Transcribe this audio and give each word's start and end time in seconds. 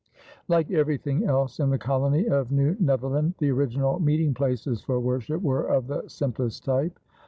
Like 0.47 0.71
everything 0.71 1.25
else 1.25 1.59
in 1.59 1.69
the 1.69 1.77
colony 1.77 2.27
of 2.27 2.51
New 2.51 2.75
Netherland, 2.79 3.35
the 3.37 3.51
original 3.51 3.99
meeting 3.99 4.33
places 4.33 4.81
for 4.81 4.99
worship 4.99 5.43
were 5.43 5.61
of 5.65 5.85
the 5.85 6.07
simplest 6.07 6.65
type. 6.65 6.97